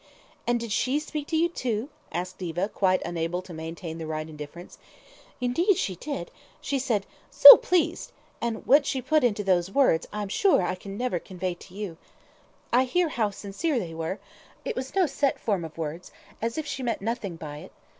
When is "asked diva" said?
2.11-2.67